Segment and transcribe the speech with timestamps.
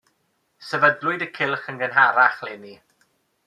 [0.69, 2.77] Sefydlwyd y cylch yn gynharach 'leni.